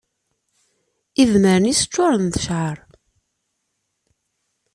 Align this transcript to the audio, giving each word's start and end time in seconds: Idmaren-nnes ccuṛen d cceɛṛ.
Idmaren-nnes 1.21 1.81
ccuṛen 1.87 2.25
d 2.33 2.35
cceɛṛ. 2.45 2.77